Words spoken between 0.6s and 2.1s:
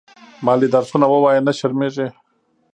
درسونه ووايه نه شرمېږې.